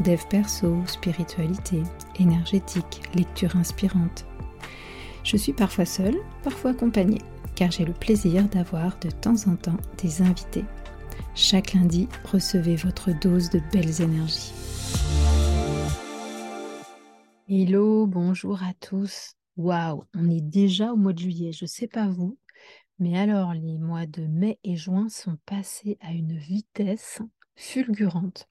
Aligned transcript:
dev 0.00 0.20
perso, 0.30 0.76
spiritualité, 0.86 1.82
énergétique, 2.18 3.02
lecture 3.14 3.56
inspirante. 3.56 4.26
Je 5.24 5.36
suis 5.36 5.52
parfois 5.52 5.84
seule, 5.84 6.16
parfois 6.42 6.70
accompagnée, 6.70 7.20
car 7.54 7.70
j'ai 7.70 7.84
le 7.84 7.92
plaisir 7.92 8.48
d'avoir 8.48 8.98
de 9.00 9.10
temps 9.10 9.48
en 9.48 9.56
temps 9.56 9.76
des 10.02 10.22
invités. 10.22 10.64
Chaque 11.34 11.74
lundi, 11.74 12.08
recevez 12.24 12.76
votre 12.76 13.12
dose 13.18 13.50
de 13.50 13.60
belles 13.72 14.00
énergies. 14.00 14.52
Hello, 17.48 18.06
bonjour 18.06 18.62
à 18.62 18.74
tous. 18.80 19.34
Waouh, 19.56 20.04
on 20.14 20.30
est 20.30 20.40
déjà 20.40 20.92
au 20.92 20.96
mois 20.96 21.12
de 21.12 21.18
juillet. 21.18 21.52
Je 21.52 21.64
ne 21.64 21.68
sais 21.68 21.88
pas 21.88 22.06
vous, 22.06 22.38
mais 22.98 23.18
alors 23.18 23.52
les 23.54 23.78
mois 23.78 24.06
de 24.06 24.26
mai 24.26 24.58
et 24.62 24.76
juin 24.76 25.08
sont 25.08 25.36
passés 25.46 25.98
à 26.00 26.12
une 26.12 26.36
vitesse 26.36 27.20
fulgurante. 27.56 28.48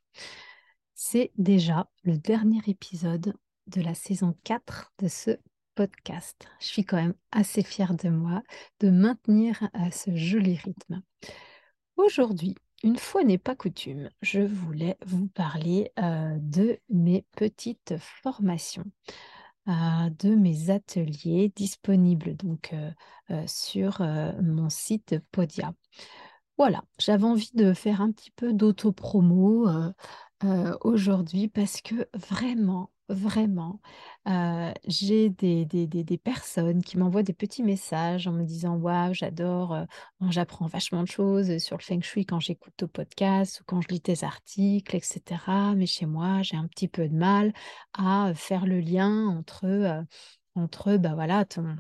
C'est 1.00 1.32
déjà 1.38 1.88
le 2.02 2.18
dernier 2.18 2.60
épisode 2.66 3.36
de 3.68 3.82
la 3.82 3.94
saison 3.94 4.36
4 4.44 4.94
de 4.98 5.08
ce 5.08 5.38
podcast. 5.76 6.48
Je 6.60 6.66
suis 6.66 6.86
quand 6.86 6.98
même 6.98 7.14
assez 7.32 7.62
fière 7.62 7.94
de 7.94 8.10
moi 8.10 8.42
de 8.80 8.90
maintenir 8.90 9.70
à 9.74 9.92
ce 9.92 10.16
joli 10.16 10.56
rythme. 10.56 11.04
Aujourd'hui, 11.98 12.56
une 12.82 12.98
fois 12.98 13.24
n'est 13.24 13.38
pas 13.38 13.56
coutume, 13.56 14.10
je 14.24 14.40
voulais 14.40 14.98
vous 15.06 15.28
parler 15.28 15.92
euh, 16.00 16.36
de 16.40 16.80
mes 16.90 17.28
petites 17.36 17.94
formations, 18.00 18.86
euh, 19.68 20.10
de 20.18 20.34
mes 20.34 20.72
ateliers 20.72 21.54
disponibles 21.56 22.36
donc 22.36 22.74
euh, 22.74 23.44
sur 23.46 24.00
mon 24.42 24.72
site 24.72 25.20
Podia. 25.32 25.76
Voilà, 26.58 26.84
j'avais 26.98 27.26
envie 27.26 27.52
de 27.54 27.74
faire 27.74 28.02
un 28.02 28.12
petit 28.12 28.32
peu 28.32 28.52
d'auto-promo 28.52 29.68
aujourd'hui 30.82 31.48
parce 31.48 31.82
que 31.82 32.08
vraiment, 32.14 32.92
vraiment, 33.10 33.82
j'ai 34.86 35.30
des, 35.30 35.66
des, 35.66 36.18
personnes 36.18 36.82
qui 36.84 36.98
m'envoient 36.98 37.24
des 37.24 37.34
petits 37.34 37.64
messages 37.64 38.28
en 38.28 38.34
me 38.34 38.44
disant 38.44 38.76
Waouh, 38.76 39.14
j'adore, 39.14 39.86
j'apprends 40.30 40.68
vachement 40.68 41.04
de 41.04 41.08
choses 41.08 41.58
sur 41.60 41.78
le 41.78 41.84
feng 41.84 42.02
shui 42.02 42.26
quand 42.26 42.40
j'écoute 42.40 42.84
au 42.84 42.88
podcast 42.88 43.62
ou 43.62 43.64
quand 43.66 43.82
je 43.82 43.88
lis 43.90 44.02
tes 44.02 44.24
articles, 44.24 44.96
etc. 44.96 45.22
Mais 45.76 45.86
chez 45.86 46.06
moi, 46.06 46.42
j'ai 46.44 46.58
un 46.58 46.68
petit 46.68 46.88
peu 46.88 47.08
de 47.08 47.16
mal 47.16 47.54
à 47.94 48.32
faire 48.36 48.66
le 48.66 48.80
lien 48.80 49.28
entre, 49.28 50.04
entre 50.56 50.98
bah 50.98 51.14
voilà, 51.16 51.46
ton, 51.46 51.78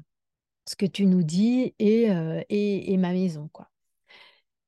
ce 0.67 0.75
que 0.75 0.85
tu 0.85 1.05
nous 1.05 1.23
dis 1.23 1.73
et, 1.79 2.07
et, 2.49 2.93
et 2.93 2.97
ma 2.97 3.11
maison. 3.11 3.49
quoi. 3.51 3.69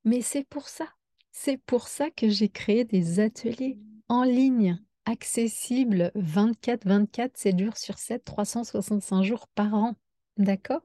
Mais 0.04 0.22
c'est 0.22 0.44
pour 0.44 0.68
ça 0.68 0.88
c'est 1.32 1.58
pour 1.58 1.88
ça 1.88 2.10
que 2.10 2.30
j'ai 2.30 2.50
créé 2.50 2.84
des 2.84 3.20
ateliers 3.20 3.78
en 4.08 4.24
ligne, 4.24 4.80
accessibles 5.06 6.12
24-24, 6.16 7.32
7 7.36 7.60
jours 7.60 7.78
sur 7.78 7.98
7, 7.98 8.24
365 8.24 9.24
jours 9.24 9.48
par 9.56 9.74
an. 9.74 9.96
D'accord? 10.38 10.82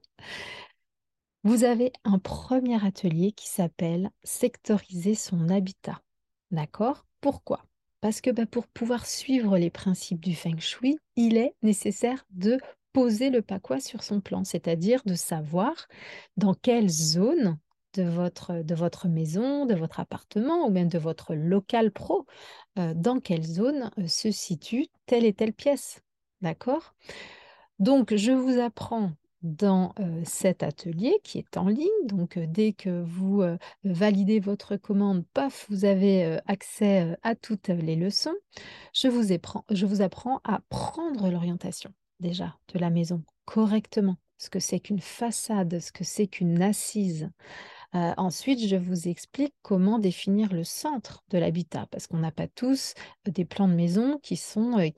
Vous 1.43 1.65
avez 1.65 1.93
un 2.05 2.19
premier 2.19 2.85
atelier 2.85 3.33
qui 3.33 3.49
s'appelle 3.49 4.11
Sectoriser 4.23 5.15
son 5.15 5.49
habitat. 5.51 6.01
D'accord? 6.51 7.07
Pourquoi? 7.21 7.65
Parce 8.01 8.21
que 8.21 8.31
bah, 8.31 8.47
pour 8.47 8.67
pouvoir 8.67 9.07
suivre 9.07 9.59
les 9.59 9.71
principes 9.71 10.21
du 10.21 10.35
feng 10.35 10.59
shui, 10.59 10.99
il 11.17 11.37
est 11.37 11.55
nécessaire 11.63 12.25
de 12.31 12.59
poser 12.93 13.29
le 13.29 13.43
quoi 13.43 13.81
sur 13.81 14.03
son 14.03 14.21
plan, 14.21 14.45
c'est-à-dire 14.45 15.03
de 15.05 15.15
savoir 15.15 15.89
dans 16.37 16.55
quelle 16.55 16.89
zone 16.89 17.59
de 17.95 18.03
votre, 18.75 19.09
maison, 19.09 19.67
de 19.67 19.75
votre 19.75 20.01
appartement 20.01 20.67
ou 20.67 20.71
même 20.71 20.89
de 20.89 20.99
votre 20.99 21.35
local 21.35 21.91
pro, 21.91 22.27
euh, 22.79 22.93
dans 22.95 23.21
quelle 23.21 23.45
zone 23.45 23.91
euh, 23.99 24.07
se 24.07 24.31
situe 24.31 24.89
telle 25.07 25.25
et 25.25 25.33
telle 25.33 25.53
pièce. 25.53 26.01
D'accord? 26.43 26.95
Donc, 27.79 28.15
je 28.15 28.33
vous 28.33 28.61
apprends 28.61 29.13
dans 29.43 29.93
euh, 29.99 30.23
cet 30.25 30.63
atelier 30.63 31.19
qui 31.23 31.39
est 31.39 31.57
en 31.57 31.69
ligne. 31.69 31.89
Donc, 32.05 32.39
dès 32.39 32.73
que 32.73 33.03
vous 33.03 33.43
validez 33.85 34.41
votre 34.41 34.77
commande, 34.77 35.25
paf, 35.35 35.67
vous 35.71 35.85
avez 35.85 36.39
accès 36.47 37.17
à 37.23 37.35
toutes 37.35 37.69
les 37.69 37.97
leçons. 37.97 38.35
Je 38.95 39.09
vous, 39.09 39.25
je 39.71 39.87
vous 39.87 40.03
apprends 40.03 40.41
à 40.45 40.61
prendre 40.69 41.31
l'orientation 41.31 41.93
déjà 42.21 42.57
de 42.73 42.79
la 42.79 42.91
maison 42.91 43.23
correctement. 43.45 44.17
Ce 44.39 44.51
que 44.51 44.59
c'est 44.59 44.81
qu'une 44.81 45.01
façade, 45.01 45.79
ce 45.79 45.93
que 45.93 46.05
c'est 46.05 46.27
qu'une 46.27 46.63
assise, 46.63 47.31
euh, 47.95 48.13
ensuite, 48.17 48.67
je 48.67 48.77
vous 48.77 49.09
explique 49.09 49.55
comment 49.63 49.99
définir 49.99 50.53
le 50.53 50.65
centre 50.65 51.23
de 51.31 51.39
l'habitat, 51.39 51.87
parce 51.91 52.07
qu'on 52.07 52.19
n'a 52.19 52.33
pas 52.33 52.49
tous 52.49 52.95
euh, 53.29 53.31
des 53.31 53.45
plans 53.45 53.69
de 53.69 53.75
maison 53.75 54.19
qui 54.19 54.37
sont 54.37 54.79
euh, 54.79 54.89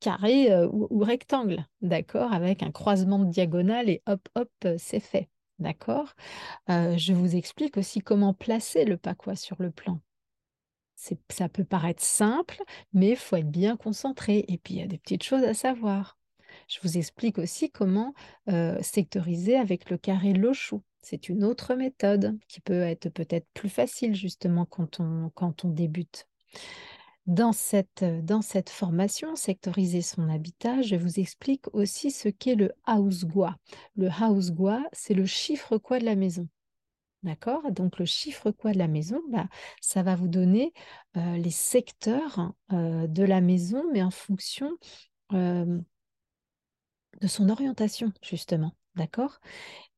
carrés 0.00 0.50
ou, 0.66 1.00
rectangles, 1.00 1.66
d'accord, 1.82 2.32
avec 2.32 2.62
un 2.62 2.70
croisement 2.70 3.18
de 3.18 3.30
diagonale 3.30 3.90
et 3.90 4.02
hop, 4.06 4.28
hop, 4.34 4.50
c'est 4.78 5.00
fait, 5.00 5.28
d'accord. 5.58 6.14
je 6.68 7.12
vous 7.12 7.36
explique 7.36 7.76
aussi 7.76 8.00
comment 8.00 8.34
placer 8.34 8.84
le 8.84 8.98
quoi 9.18 9.36
sur 9.36 9.56
le 9.60 9.70
plan. 9.70 10.00
Ça 11.30 11.48
peut 11.48 11.64
paraître 11.64 12.02
simple, 12.02 12.62
mais 12.92 13.10
il 13.10 13.16
faut 13.16 13.36
être 13.36 13.50
bien 13.50 13.76
concentré. 13.76 14.44
Et 14.48 14.58
puis, 14.58 14.74
il 14.74 14.80
y 14.80 14.82
a 14.82 14.86
des 14.86 14.98
petites 14.98 15.22
choses 15.22 15.44
à 15.44 15.54
savoir. 15.54 16.18
Je 16.68 16.78
vous 16.82 16.98
explique 16.98 17.38
aussi 17.38 17.70
comment 17.70 18.14
sectoriser 18.82 19.56
avec 19.56 19.90
le 19.90 19.98
carré 19.98 20.32
Lochou. 20.32 20.82
C'est 21.02 21.28
une 21.28 21.44
autre 21.44 21.74
méthode 21.74 22.38
qui 22.48 22.60
peut 22.60 22.82
être 22.82 23.08
peut-être 23.08 23.46
plus 23.54 23.68
facile 23.68 24.14
justement 24.14 24.66
quand 24.66 25.00
on, 25.00 25.30
débute. 25.64 26.26
Dans 27.26 27.52
cette, 27.52 28.04
dans 28.04 28.42
cette 28.42 28.70
formation, 28.70 29.36
sectoriser 29.36 30.02
son 30.02 30.28
habitat, 30.28 30.82
je 30.82 30.96
vous 30.96 31.20
explique 31.20 31.72
aussi 31.74 32.10
ce 32.10 32.28
qu'est 32.28 32.54
le 32.54 32.72
house 32.86 33.24
gua. 33.24 33.56
Le 33.96 34.08
house 34.08 34.50
gua, 34.50 34.82
c'est 34.92 35.14
le 35.14 35.26
chiffre 35.26 35.78
quoi 35.78 35.98
de 36.00 36.04
la 36.04 36.16
maison. 36.16 36.48
D'accord? 37.22 37.70
Donc 37.70 37.98
le 37.98 38.06
chiffre 38.06 38.50
quoi 38.50 38.72
de 38.72 38.78
la 38.78 38.88
maison, 38.88 39.20
bah, 39.28 39.48
ça 39.80 40.02
va 40.02 40.16
vous 40.16 40.28
donner 40.28 40.72
les 41.14 41.50
secteurs 41.50 42.52
de 42.70 43.22
la 43.22 43.40
maison, 43.40 43.84
mais 43.92 44.02
en 44.02 44.10
fonction 44.10 44.76
de 47.20 47.26
son 47.26 47.48
orientation, 47.48 48.12
justement. 48.22 48.74
D'accord? 48.96 49.40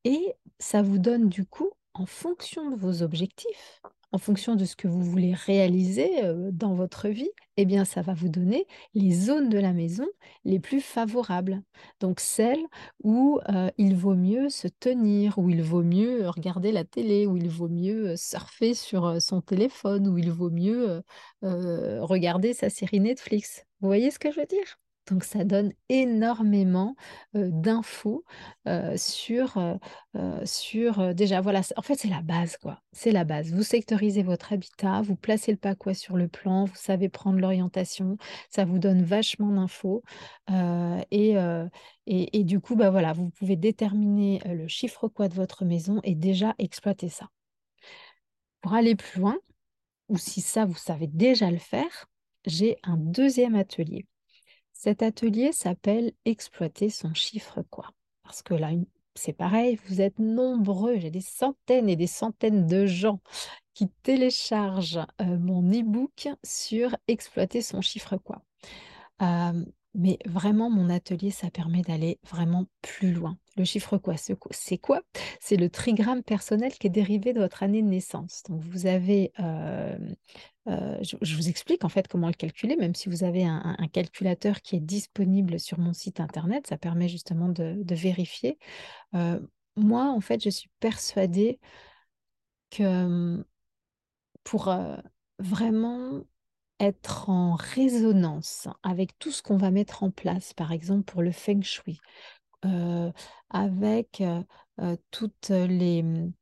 Et 0.05 0.35
ça 0.59 0.83
vous 0.83 0.99
donne 0.99 1.29
du 1.29 1.45
coup, 1.47 1.71
en 1.95 2.07
fonction 2.07 2.71
de 2.71 2.77
vos 2.77 3.03
objectifs, 3.03 3.83
en 4.13 4.19
fonction 4.19 4.57
de 4.57 4.65
ce 4.67 4.77
que 4.77 4.89
vous 4.89 5.03
voulez 5.03 5.35
réaliser 5.35 6.11
dans 6.53 6.75
votre 6.75 7.09
vie, 7.09 7.31
eh 7.57 7.65
bien, 7.65 7.85
ça 7.87 8.03
va 8.03 8.13
vous 8.15 8.29
donner 8.29 8.67
les 8.95 9.13
zones 9.13 9.49
de 9.49 9.59
la 9.59 9.73
maison 9.73 10.07
les 10.45 10.61
plus 10.61 10.81
favorables. 10.83 11.63
Donc, 12.01 12.21
celles 12.21 12.65
où 13.03 13.41
il 13.79 13.97
vaut 13.97 14.15
mieux 14.15 14.51
se 14.51 14.69
tenir, 14.69 15.39
où 15.39 15.49
il 15.49 15.63
vaut 15.63 15.83
mieux 15.83 16.29
regarder 16.29 16.73
la 16.73 16.85
télé, 16.85 17.27
où 17.27 17.37
il 17.39 17.49
vaut 17.49 17.69
mieux 17.69 18.17
surfer 18.17 18.75
sur 18.75 19.21
son 19.23 19.41
téléphone, 19.41 20.09
où 20.09 20.19
il 20.19 20.31
vaut 20.31 20.51
mieux 20.51 21.03
regarder 21.43 22.53
sa 22.53 22.69
série 22.71 23.01
Netflix. 23.01 23.65
Vous 23.81 23.89
voyez 23.89 24.11
ce 24.11 24.19
que 24.19 24.31
je 24.31 24.41
veux 24.41 24.47
dire? 24.47 24.82
Donc 25.09 25.25
ça 25.25 25.45
donne 25.45 25.73
énormément 25.89 26.95
d'infos 27.35 28.25
sur, 28.97 29.59
déjà, 31.15 31.41
voilà, 31.41 31.61
en 31.77 31.83
fait 31.83 31.95
c'est 31.97 32.09
la 32.09 32.23
base, 32.23 32.57
quoi. 32.57 32.81
C'est 32.93 33.13
la 33.13 33.25
base. 33.25 33.53
Vous 33.53 33.63
sectorisez 33.63 34.23
votre 34.23 34.53
habitat, 34.53 35.03
vous 35.03 35.17
placez 35.17 35.51
le 35.51 35.59
pas 35.59 35.75
quoi 35.75 35.95
sur 35.95 36.17
le 36.17 36.29
plan, 36.29 36.65
vous 36.65 36.77
savez 36.77 37.09
prendre 37.09 37.39
l'orientation, 37.39 38.17
ça 38.51 38.65
vous 38.65 38.79
donne 38.79 39.03
vachement 39.03 39.51
d'infos. 39.51 40.03
et, 41.11 41.37
et, 42.07 42.45
du 42.45 42.61
coup, 42.61 42.77
bah 42.77 42.91
voilà, 42.91 43.13
vous 43.13 43.31
pouvez 43.31 43.57
déterminer 43.57 44.41
le 44.47 44.69
chiffre 44.69 45.09
quoi 45.09 45.29
de 45.29 45.35
votre 45.35 45.65
maison 45.65 46.01
et 46.05 46.15
déjà 46.15 46.55
exploiter 46.59 47.09
ça. 47.09 47.29
Pour 48.61 48.75
aller 48.75 48.95
plus 48.95 49.21
loin, 49.21 49.37
ou 50.09 50.19
si 50.19 50.41
ça, 50.41 50.65
vous 50.65 50.77
savez 50.77 51.07
déjà 51.07 51.51
le 51.51 51.59
faire, 51.59 52.07
j'ai 52.45 52.77
un 52.83 52.97
deuxième 52.97 53.55
atelier 53.55 54.07
cet 54.83 55.05
atelier 55.05 55.53
s'appelle 55.53 56.11
Exploiter 56.25 56.91
son 56.91 57.15
chiffre 57.15 57.63
quoi. 57.71 57.91
Parce 58.25 58.43
que 58.43 58.53
là, 58.53 58.71
c'est 59.15 59.33
pareil, 59.33 59.79
vous 59.87 60.01
êtes 60.01 60.19
nombreux, 60.19 60.99
j'ai 60.99 61.13
des 61.13 61.21
centaines 61.21 61.89
et 61.89 61.95
des 61.95 62.09
centaines 62.09 62.67
de 62.67 62.85
gens 62.85 63.21
qui 63.75 63.89
téléchargent 64.03 65.07
euh, 65.21 65.39
mon 65.39 65.63
e-book 65.71 66.29
sur 66.43 66.97
exploiter 67.07 67.63
son 67.63 67.81
chiffre 67.81 68.17
quoi. 68.17 68.43
Euh, 69.23 69.65
mais 69.95 70.19
vraiment, 70.25 70.71
mon 70.71 70.89
atelier, 70.89 71.31
ça 71.31 71.51
permet 71.51 71.83
d'aller 71.83 72.19
vraiment 72.25 72.67
plus 72.81 73.13
loin. 73.13 73.37
Le 73.57 73.65
chiffre 73.65 73.99
quoi 73.99 74.15
C'est 74.17 74.79
quoi? 74.79 75.03
C'est 75.41 75.57
le 75.57 75.69
trigramme 75.69 76.23
personnel 76.23 76.73
qui 76.73 76.87
est 76.87 76.91
dérivé 76.91 77.35
de 77.35 77.41
votre 77.41 77.63
année 77.63 77.83
de 77.83 77.89
naissance. 77.89 78.43
Donc, 78.49 78.63
vous 78.65 78.87
avez 78.87 79.33
je, 80.67 81.37
vous 81.37 81.49
explique 81.49 81.85
en 81.85 81.89
fait 81.89 82.09
comment 82.09 82.29
le 82.29 82.35
calculer, 82.35 82.77
même 82.77 82.95
si 82.95 83.09
vous 83.09 83.25
avez 83.25 83.45
un, 83.45 83.77
calculateur 83.93 84.63
qui 84.63 84.77
est 84.77 84.81
disponible 84.81 85.59
sur 85.59 85.79
mon 85.79 85.93
site 85.93 86.21
internet, 86.21 86.67
ça 86.69 86.79
permet 86.79 87.09
justement 87.09 87.49
de, 87.49 87.95
vérifier. 87.95 88.59
Moi, 89.77 90.05
en 90.05 90.21
fait, 90.21 90.43
je 90.43 90.51
suis 90.51 90.71
persuadée 90.81 91.59
que 92.71 93.45
pour 94.45 94.75
vraiment 95.39 96.25
être 96.83 97.31
en 97.31 97.55
résonance 97.55 98.69
avec 98.83 99.19
tout 99.19 99.31
ce 99.31 99.43
qu'on 99.43 99.57
va 99.57 99.71
mettre 99.71 100.03
en 100.03 100.11
place, 100.11 100.53
par 100.53 100.73
exemple 100.73 101.05
pour 101.05 101.23
le 101.23 101.33
feng 101.33 101.63
shui, 101.63 102.01
avec 103.51 104.23
toutes 105.11 105.49
les, 105.49 106.03
hum, 106.03 106.33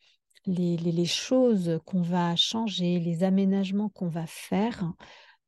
les, 0.47 1.05
choses 1.05 1.79
qu'on 1.85 2.03
va 2.03 2.37
changer, 2.37 2.99
les 2.99 3.23
aménagements 3.25 3.89
qu'on 3.89 4.09
va 4.09 4.27
faire, 4.27 4.93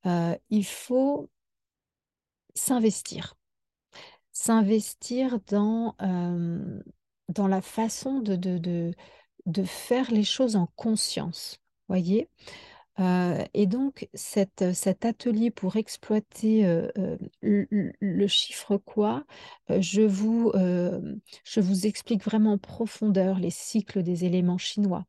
euh, 0.06 0.36
il 0.50 0.64
faut 0.64 1.30
s'investir. 2.54 3.34
S'investir 4.32 5.38
dans, 5.48 5.94
euh, 6.02 6.80
dans 7.28 7.46
la 7.48 7.60
façon 7.60 8.20
de, 8.20 8.36
de, 8.36 8.92
de, 9.46 9.64
faire 9.64 10.10
les 10.10 10.24
choses 10.24 10.56
en 10.56 10.66
conscience. 10.74 11.58
Voyez 11.88 12.28
et 12.98 13.66
donc, 13.66 14.08
cet 14.14 14.62
atelier 15.04 15.50
pour 15.50 15.76
exploiter 15.76 16.64
le, 17.40 18.26
chiffre 18.26 18.76
quoi, 18.76 19.24
je, 19.68 20.02
vous, 20.02 20.52
je 20.54 21.60
vous 21.60 21.86
explique 21.86 22.22
vraiment 22.24 22.52
en 22.52 22.58
profondeur 22.58 23.38
les 23.38 23.50
cycles 23.50 24.02
des 24.02 24.24
éléments 24.24 24.58
chinois. 24.58 25.06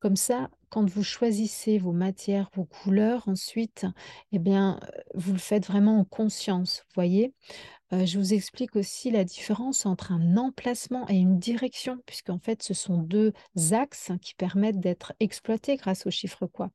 Comme 0.00 0.16
ça, 0.16 0.50
quand 0.68 0.88
vous 0.88 1.04
choisissez 1.04 1.78
vos 1.78 1.92
matières, 1.92 2.50
vos 2.54 2.64
couleurs, 2.64 3.28
ensuite, 3.28 3.86
eh 4.32 4.38
bien, 4.38 4.80
vous 5.14 5.32
le 5.32 5.38
faites 5.38 5.66
vraiment 5.66 6.00
en 6.00 6.04
conscience, 6.04 6.84
vous 6.88 6.94
voyez? 6.94 7.32
Je 7.92 8.18
vous 8.18 8.32
explique 8.32 8.74
aussi 8.74 9.10
la 9.10 9.22
différence 9.22 9.84
entre 9.84 10.12
un 10.12 10.36
emplacement 10.38 11.06
et 11.10 11.16
une 11.16 11.38
direction, 11.38 11.98
puisqu'en 12.06 12.38
fait, 12.38 12.62
ce 12.62 12.72
sont 12.74 12.96
deux 12.98 13.32
axes 13.70 14.12
qui 14.22 14.34
permettent 14.34 14.80
d'être 14.80 15.12
exploités 15.20 15.76
grâce 15.76 16.06
au 16.06 16.10
chiffre 16.10 16.46
quoi. 16.46 16.70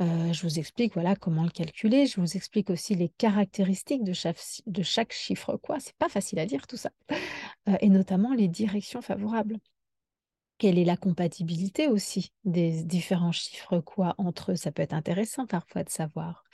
Euh, 0.00 0.32
je 0.32 0.42
vous 0.42 0.58
explique 0.58 0.94
voilà 0.94 1.14
comment 1.14 1.44
le 1.44 1.50
calculer. 1.50 2.06
Je 2.06 2.20
vous 2.20 2.36
explique 2.36 2.70
aussi 2.70 2.94
les 2.94 3.08
caractéristiques 3.08 4.04
de 4.04 4.12
chaque, 4.12 4.38
de 4.66 4.82
chaque 4.82 5.12
chiffre 5.12 5.56
quoi. 5.56 5.78
C'est 5.80 5.96
pas 5.96 6.08
facile 6.08 6.38
à 6.38 6.46
dire 6.46 6.66
tout 6.66 6.76
ça. 6.76 6.90
Euh, 7.68 7.76
et 7.80 7.88
notamment 7.88 8.32
les 8.32 8.48
directions 8.48 9.02
favorables. 9.02 9.58
Quelle 10.58 10.78
est 10.78 10.84
la 10.84 10.96
compatibilité 10.96 11.88
aussi 11.88 12.32
des 12.44 12.82
différents 12.84 13.32
chiffres 13.32 13.80
quoi 13.80 14.14
entre 14.18 14.52
eux? 14.52 14.56
Ça 14.56 14.72
peut 14.72 14.82
être 14.82 14.92
intéressant 14.92 15.46
parfois 15.46 15.84
de 15.84 15.90
savoir. 15.90 16.44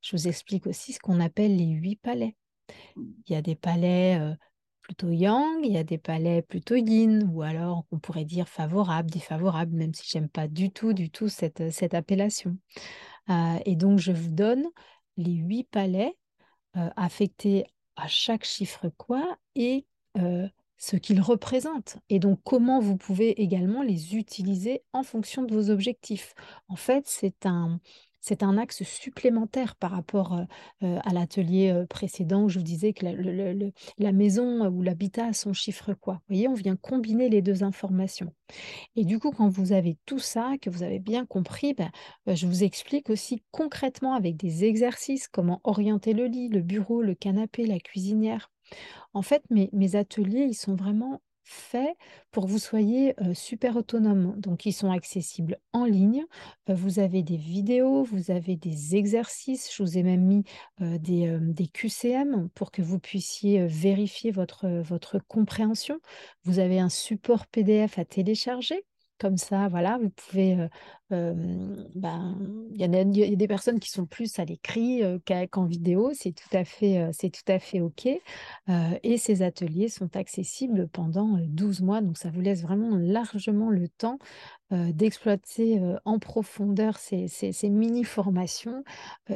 Je 0.00 0.16
vous 0.16 0.28
explique 0.28 0.66
aussi 0.66 0.92
ce 0.92 0.98
qu'on 0.98 1.20
appelle 1.20 1.56
les 1.56 1.66
huit 1.66 1.96
palais. 1.96 2.36
Il 2.96 3.32
y 3.32 3.36
a 3.36 3.42
des 3.42 3.54
palais 3.54 4.18
euh, 4.20 4.34
plutôt 4.92 5.10
yang, 5.10 5.64
il 5.64 5.72
y 5.72 5.78
a 5.78 5.84
des 5.84 5.96
palais 5.96 6.42
plutôt 6.42 6.76
yin, 6.76 7.26
ou 7.32 7.40
alors 7.40 7.86
on 7.92 7.98
pourrait 7.98 8.26
dire 8.26 8.46
favorable, 8.46 9.10
défavorable, 9.10 9.74
même 9.74 9.94
si 9.94 10.06
j'aime 10.06 10.28
pas 10.28 10.48
du 10.48 10.70
tout, 10.70 10.92
du 10.92 11.08
tout 11.10 11.28
cette, 11.28 11.72
cette 11.72 11.94
appellation. 11.94 12.58
Euh, 13.30 13.58
et 13.64 13.74
donc 13.74 14.00
je 14.00 14.12
vous 14.12 14.30
donne 14.30 14.66
les 15.16 15.32
huit 15.32 15.64
palais 15.64 16.14
euh, 16.76 16.90
affectés 16.96 17.64
à 17.96 18.06
chaque 18.06 18.44
chiffre 18.44 18.90
quoi 18.98 19.38
et 19.54 19.86
euh, 20.18 20.46
ce 20.76 20.96
qu'ils 20.96 21.22
représentent 21.22 21.96
et 22.10 22.18
donc 22.18 22.40
comment 22.44 22.80
vous 22.80 22.96
pouvez 22.98 23.40
également 23.40 23.82
les 23.82 24.16
utiliser 24.16 24.82
en 24.92 25.04
fonction 25.04 25.42
de 25.42 25.54
vos 25.54 25.70
objectifs. 25.70 26.34
En 26.68 26.76
fait, 26.76 27.04
c'est 27.06 27.46
un, 27.46 27.80
c'est 28.22 28.42
un 28.42 28.56
axe 28.56 28.82
supplémentaire 28.84 29.76
par 29.76 29.90
rapport 29.90 30.40
à 30.80 31.12
l'atelier 31.12 31.84
précédent 31.90 32.44
où 32.44 32.48
je 32.48 32.58
vous 32.58 32.64
disais 32.64 32.92
que 32.92 33.04
la, 33.98 34.12
maison 34.12 34.66
ou 34.68 34.82
l'habitat 34.82 35.32
son 35.32 35.52
chiffre 35.52 35.92
quoi. 35.94 36.14
Vous 36.14 36.34
voyez, 36.34 36.48
on 36.48 36.54
vient 36.54 36.76
combiner 36.76 37.28
les 37.28 37.42
deux 37.42 37.62
informations. 37.62 38.32
Et 38.96 39.04
du 39.04 39.18
coup, 39.18 39.30
quand 39.30 39.48
vous 39.48 39.72
avez 39.72 39.96
tout 40.06 40.18
ça, 40.18 40.54
que 40.60 40.70
vous 40.70 40.82
avez 40.82 40.98
bien 40.98 41.26
compris, 41.26 41.74
ben, 41.74 41.90
je 42.26 42.46
vous 42.46 42.64
explique 42.64 43.10
aussi 43.10 43.42
concrètement 43.50 44.14
avec 44.14 44.36
des 44.36 44.64
exercices 44.64 45.28
comment 45.28 45.60
orienter 45.64 46.12
le 46.12 46.26
lit, 46.26 46.48
le 46.48 46.60
bureau, 46.60 47.02
le 47.02 47.14
canapé, 47.14 47.66
la 47.66 47.80
cuisinière. 47.80 48.50
En 49.14 49.22
fait, 49.22 49.42
mes, 49.50 49.68
mes 49.72 49.96
ateliers, 49.96 50.46
ils 50.48 50.54
sont 50.54 50.74
vraiment 50.74 51.20
faits 51.52 51.96
pour 52.30 52.46
que 52.46 52.50
vous 52.50 52.58
soyez 52.58 53.14
super 53.34 53.76
autonome. 53.76 54.34
Donc, 54.38 54.66
ils 54.66 54.72
sont 54.72 54.90
accessibles 54.90 55.58
en 55.72 55.84
ligne. 55.84 56.24
vous 56.66 56.98
avez 56.98 57.22
des 57.22 57.36
vidéos, 57.36 58.02
vous 58.04 58.30
avez 58.30 58.56
des 58.56 58.96
exercices. 58.96 59.74
Je 59.74 59.82
vous 59.82 59.98
ai 59.98 60.02
même 60.02 60.22
mis 60.22 60.44
des, 60.80 61.38
des, 61.40 61.66
QCM 61.66 62.48
pour 62.54 62.70
que 62.70 62.82
vous 62.82 62.98
puissiez 62.98 63.66
vérifier 63.66 64.30
votre, 64.30 64.66
votre 64.68 65.18
compréhension. 65.18 65.98
Vous 66.44 66.58
avez 66.58 66.78
un 66.80 66.88
support 66.88 67.46
PDF 67.46 67.98
à 67.98 68.04
télécharger. 68.04 68.84
Comme 69.18 69.36
ça, 69.36 69.68
voilà, 69.68 69.98
vous 69.98 70.10
pouvez 70.10 70.56
ben, 71.12 72.38
il 72.74 72.80
y, 72.80 72.84
a 72.84 73.36
des 73.36 73.48
personnes 73.48 73.78
qui 73.80 73.90
sont 73.90 74.06
plus 74.06 74.38
à 74.38 74.44
l'écrit 74.44 75.02
qu'en 75.50 75.66
vidéo, 75.66 76.10
c'est 76.14 76.32
tout 76.32 76.56
à 76.56 76.64
fait, 76.64 77.10
tout 77.12 77.52
à 77.52 77.58
fait 77.58 77.80
OK. 77.80 78.06
et 78.06 79.18
ces 79.18 79.42
ateliers 79.42 79.88
sont 79.88 80.16
accessibles 80.16 80.88
pendant 80.88 81.38
12 81.40 81.82
mois, 81.82 82.00
donc 82.00 82.16
ça 82.16 82.30
vous 82.30 82.40
laisse 82.40 82.62
vraiment 82.62 82.96
largement 82.96 83.70
le 83.70 83.88
temps 83.88 84.18
d'exploiter 84.70 85.82
en 86.06 86.18
profondeur 86.18 86.96
ces, 86.96 87.28
mini-formations. 87.68 88.82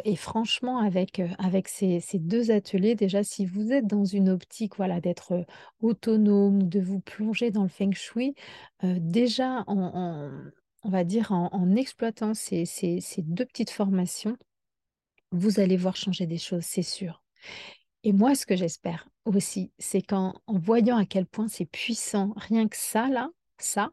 et 0.04 0.16
franchement, 0.16 0.78
avec, 0.78 1.20
avec 1.38 1.68
ces, 1.68 2.00
deux 2.14 2.50
ateliers, 2.50 2.94
déjà, 2.94 3.22
si 3.22 3.44
vous 3.44 3.72
êtes 3.72 3.86
dans 3.86 4.04
une 4.04 4.30
optique 4.30 4.76
voilà, 4.76 5.00
d'être 5.00 5.44
autonome, 5.82 6.62
de 6.62 6.80
vous 6.80 7.00
plonger 7.00 7.50
dans 7.50 7.64
le 7.64 7.68
feng 7.68 7.92
shui, 7.92 8.34
déjà 8.82 9.64
en 9.66 10.30
on 10.86 10.88
va 10.88 11.02
dire, 11.02 11.32
en, 11.32 11.74
exploitant 11.74 12.32
ces, 12.32 12.64
deux 13.18 13.44
petites 13.44 13.70
formations, 13.70 14.36
vous 15.32 15.58
allez 15.58 15.76
voir 15.76 15.96
changer 15.96 16.26
des 16.26 16.38
choses, 16.38 16.62
c'est 16.62 16.82
sûr. 16.82 17.24
Et 18.04 18.12
moi, 18.12 18.36
ce 18.36 18.46
que 18.46 18.54
j'espère 18.54 19.08
aussi, 19.24 19.72
c'est 19.80 20.00
qu'en 20.00 20.34
en 20.46 20.58
voyant 20.58 20.96
à 20.96 21.04
quel 21.04 21.26
point 21.26 21.48
c'est 21.48 21.66
puissant, 21.66 22.32
rien 22.36 22.68
que 22.68 22.76
ça, 22.76 23.08
là, 23.08 23.30
ça, 23.58 23.90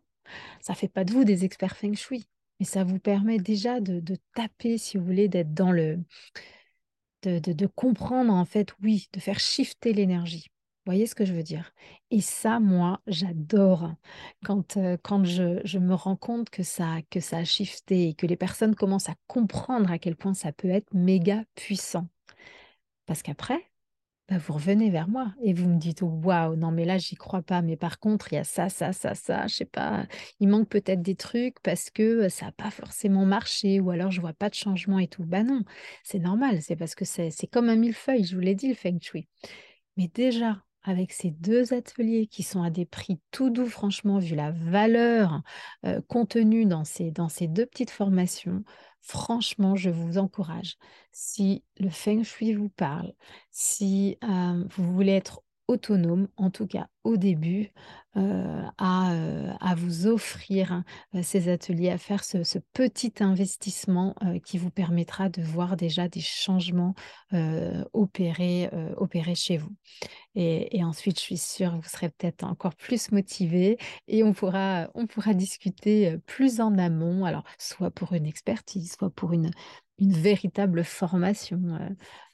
ça 0.62 0.76
fait 0.76 0.88
pas 0.88 1.04
de 1.04 1.14
vous 1.14 1.24
des 1.24 1.46
experts 1.46 1.78
feng 1.78 1.96
shui, 1.96 2.28
mais 2.60 2.68
ça 2.68 2.84
vous 2.84 3.00
permet 3.00 3.40
déjà 3.40 3.80
de, 3.80 4.16
taper, 4.36 4.78
si 4.78 4.98
vous 4.98 5.04
voulez, 5.04 5.28
d'être 5.28 5.54
dans 5.54 5.72
le... 5.72 6.00
De, 7.24 7.40
de, 7.40 7.54
de, 7.54 7.68
comprendre, 7.68 8.34
en 8.34 8.46
fait, 8.46 8.74
oui, 8.84 9.08
de 9.14 9.20
faire 9.22 9.40
shifter 9.40 9.94
l'énergie 9.94 10.53
voyez 10.86 11.08
ce 11.08 11.16
que 11.16 11.26
je 11.26 11.34
veux 11.34 11.44
dire? 11.44 11.74
Et 12.12 12.22
ça, 12.22 12.60
moi, 12.60 13.02
j'adore 13.08 13.94
quand, 14.46 14.78
quand 15.04 15.24
je, 15.24 15.62
je, 15.64 15.80
me 15.80 15.94
rends 15.94 16.16
compte 16.16 16.50
que 16.50 16.64
ça, 16.64 16.98
que 17.10 17.20
ça 17.20 17.38
a 17.38 17.44
shifté 17.46 18.10
et 18.10 18.14
que 18.14 18.28
les 18.28 18.36
personnes 18.38 18.76
commencent 18.76 19.10
à 19.10 19.16
comprendre 19.28 19.92
à 19.92 20.00
quel 20.00 20.16
point 20.16 20.34
ça 20.34 20.52
peut 20.52 20.70
être 20.70 20.94
méga 20.94 21.44
puissant. 21.56 22.08
Parce 23.06 23.22
qu'après, 23.22 23.60
bah, 24.30 24.38
vous 24.38 24.54
revenez 24.54 24.90
vers 24.90 25.10
moi 25.10 25.34
et 25.44 25.54
vous 25.54 25.68
me 25.68 25.78
dites 25.78 26.02
waouh, 26.02 26.56
non, 26.56 26.72
mais 26.72 26.86
là, 26.86 26.98
j'y 26.98 27.16
crois 27.16 27.42
pas. 27.42 27.62
Mais 27.62 27.76
par 27.76 28.00
contre, 28.00 28.32
il 28.32 28.36
y 28.36 28.38
a 28.40 28.44
ça, 28.46 28.70
ça, 28.70 28.94
ça, 28.94 29.16
ça, 29.16 29.48
je 29.48 29.56
sais 29.56 29.66
pas, 29.66 30.08
il 30.40 30.48
manque 30.48 30.70
peut-être 30.70 31.02
des 31.02 31.16
trucs 31.16 31.60
parce 31.62 31.90
que 31.90 32.30
ça 32.30 32.48
n'a 32.48 32.52
pas 32.54 32.72
forcément 32.72 33.26
marché 33.26 33.80
ou 33.82 33.90
alors 33.92 34.12
je 34.12 34.22
vois 34.22 34.34
pas 34.34 34.50
de 34.50 34.56
changement 34.56 35.00
et 35.00 35.08
tout. 35.08 35.24
Bah 35.26 35.44
non, 35.44 35.64
c'est 36.04 36.20
normal, 36.20 36.62
c'est 36.62 36.76
parce 36.78 36.96
que 36.96 37.06
c'est 37.06 37.32
comme 37.52 37.70
un 37.70 37.76
millefeuille, 37.76 38.24
je 38.24 38.36
vous 38.36 38.42
l'ai 38.42 38.56
dit, 38.56 38.70
le 38.70 38.76
feng 38.76 38.98
shui. 39.02 39.28
Mais 39.98 40.08
déjà, 40.08 40.64
avec 40.84 41.12
ces 41.12 41.32
deux 41.32 41.74
ateliers 41.74 42.28
qui 42.28 42.44
sont 42.44 42.64
à 42.64 42.70
des 42.70 42.86
prix 42.86 43.20
tout 43.32 43.50
doux, 43.50 43.68
franchement, 43.68 44.20
vu 44.20 44.36
la 44.36 44.52
valeur 44.52 45.42
contenue 46.08 46.66
dans 46.66 46.84
ces, 46.84 47.12
dans 47.12 47.30
ces 47.30 47.48
deux 47.48 47.66
petites 47.66 47.92
formations, 47.92 48.64
franchement, 49.02 49.76
je 49.76 49.90
vous 49.90 50.18
encourage. 50.18 50.78
Si 51.12 51.64
le 51.80 51.90
feng 51.90 52.24
shui 52.24 52.54
vous 52.54 52.70
parle, 52.70 53.14
si 53.52 54.18
vous 54.22 54.94
voulez 54.94 55.14
être 55.14 55.42
autonome, 55.68 56.28
en 56.38 56.50
tout 56.50 56.68
cas 56.68 56.88
au 57.04 57.18
début, 57.18 57.72
à, 58.16 59.76
vous 59.76 60.08
offrir 60.08 60.84
ces 61.22 61.50
ateliers, 61.50 61.90
à 61.90 61.98
faire 61.98 62.24
ce, 62.24 62.60
petit 62.74 63.14
investissement 63.20 64.16
qui 64.46 64.58
vous 64.58 64.70
permettra 64.70 65.30
de 65.30 65.42
voir 65.42 65.76
déjà 65.78 66.08
des 66.08 66.22
changements 66.22 66.96
opérer, 67.94 68.70
opérer 68.98 69.36
chez 69.36 69.58
vous. 69.58 69.72
Et, 70.36 70.84
ensuite, 70.84 71.18
je 71.20 71.24
suis 71.24 71.38
sûre, 71.38 71.76
vous 71.76 71.88
serez 71.88 72.10
peut-être 72.10 72.44
encore 72.44 72.76
plus 72.76 73.12
motivé 73.12 73.78
et 74.08 74.24
on 74.24 74.34
pourra, 74.34 74.90
on 74.96 75.06
pourra 75.06 75.34
discuter 75.34 76.18
plus 76.26 76.60
en 76.60 76.78
amont, 76.78 77.26
alors 77.26 77.44
soit 77.60 77.92
pour 77.92 78.14
une 78.14 78.26
expertise, 78.26 78.94
soit 78.98 79.12
pour 79.12 79.34
une, 79.34 79.52
une 80.00 80.12
véritable 80.12 80.84
formation, 80.84 81.62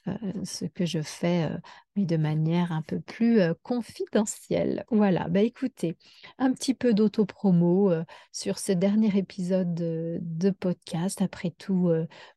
euh, 0.06 0.12
euh, 0.12 0.44
ce 0.44 0.64
que 0.64 0.86
je 0.86 1.02
fais, 1.02 1.44
euh, 1.44 1.58
mais 1.94 2.06
de 2.06 2.16
manière 2.16 2.72
un 2.72 2.82
peu 2.82 3.00
plus 3.00 3.40
confidentielle. 3.62 4.84
Voilà, 4.90 5.28
bah 5.28 5.42
écoutez, 5.42 5.96
un 6.38 6.52
petit 6.52 6.74
peu 6.74 6.94
d'autopromo 6.94 7.92
sur 8.32 8.58
ce 8.58 8.72
dernier 8.72 9.16
épisode 9.16 9.74
de, 9.74 10.50
podcast. 10.50 11.22
Après 11.22 11.50
tout, 11.50 11.90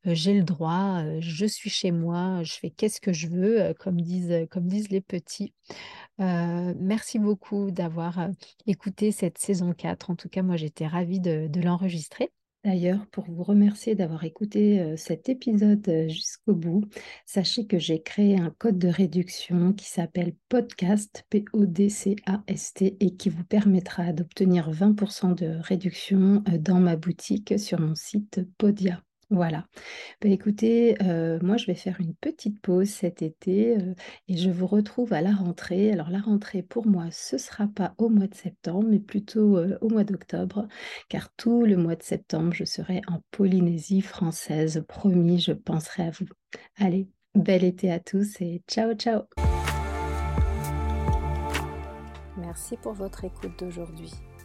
j'ai 0.06 0.34
le 0.34 0.44
droit, 0.44 1.04
je 1.20 1.46
suis 1.46 1.70
chez 1.70 1.92
moi, 1.92 2.44
je 2.44 2.54
fais 2.54 2.70
qu'est-ce 2.70 3.02
que 3.02 3.14
je 3.14 3.28
veux, 3.28 3.74
comme, 3.80 4.02
disent, 4.02 4.48
comme 4.52 4.68
disent 4.68 4.90
les 4.90 5.02
petits. 5.02 5.54
merci 6.20 7.20
beaucoup 7.20 7.72
d'avoir 7.72 8.30
écouté 8.68 9.12
cette 9.12 9.38
saison 9.38 9.74
4. 9.74 10.10
En 10.10 10.16
tout 10.16 10.30
cas, 10.30 10.42
moi, 10.44 10.58
j'étais 10.58 10.88
ravie 10.88 11.20
de 11.20 11.62
l'enregistrer. 11.62 12.32
D'ailleurs, 12.64 13.06
pour 13.08 13.26
vous 13.26 13.44
remercier 13.44 13.94
d'avoir 13.94 14.24
écouté 14.24 14.96
cet 14.96 15.28
épisode 15.28 16.08
jusqu'au 16.08 16.56
bout, 16.56 16.86
sachez 17.26 17.68
que 17.68 17.78
j'ai 17.78 18.02
créé 18.02 18.38
un 18.38 18.52
code 18.52 18.80
de 18.80 18.88
réduction 18.88 19.74
qui 19.74 19.86
s'appelle 19.86 20.34
podcast, 20.48 21.26
P-O-D-C-A-S-T, 21.30 22.98
et 23.02 23.16
qui 23.18 23.30
vous 23.30 23.44
permettra 23.44 24.14
d'obtenir 24.14 24.72
20% 24.72 25.36
de 25.36 25.58
réduction 25.62 26.42
dans 26.60 26.80
ma 26.80 26.96
boutique 26.96 27.60
sur 27.60 27.82
mon 27.82 27.96
site 27.96 28.40
Podia. 28.58 29.02
Voilà. 29.30 29.66
Bah, 30.22 30.30
écoutez, 30.30 30.96
euh, 31.02 31.40
moi 31.42 31.58
je 31.58 31.66
vais 31.66 31.76
faire 31.76 32.00
une 32.00 32.14
petite 32.14 32.62
pause 32.62 32.90
cet 32.90 33.22
été 33.22 33.78
euh, 33.78 33.94
et 34.28 34.38
je 34.38 34.50
vous 34.50 34.68
retrouve 34.68 35.14
à 35.14 35.22
la 35.22 35.32
rentrée. 35.32 35.92
Alors 35.92 36.10
la 36.10 36.20
rentrée 36.20 36.62
pour 36.62 36.86
moi, 36.86 37.06
ce 37.12 37.36
ne 37.36 37.40
sera 37.40 37.68
pas 37.68 37.96
au 37.98 38.10
mois 38.10 38.28
de 38.28 38.36
septembre, 38.36 38.88
mais 38.90 39.00
plutôt 39.00 39.58
euh, 39.58 39.78
au 39.82 39.90
mois 39.90 40.04
d'octobre, 40.04 40.68
car 41.10 41.34
tout 41.36 41.66
le 41.66 41.78
mois 41.78 41.96
de 41.96 42.04
septembre, 42.04 42.54
je 42.54 42.66
serai 42.66 43.02
en 43.08 43.22
Polynésie 43.32 44.02
française. 44.02 44.84
Promis, 44.88 45.40
je 45.40 45.54
penserai 45.54 46.04
à 46.04 46.12
vous. 46.12 46.28
Allez, 46.78 47.08
bel 47.34 47.64
été 47.64 47.92
à 47.92 48.00
tous 48.00 48.40
et 48.42 48.62
ciao 48.68 48.94
ciao. 48.94 49.24
Merci 52.38 52.78
pour 52.78 52.94
votre 52.94 53.24
écoute 53.24 53.58
d'aujourd'hui. 53.58 54.12